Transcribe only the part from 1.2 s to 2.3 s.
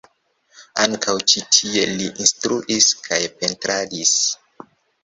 ĉi tie li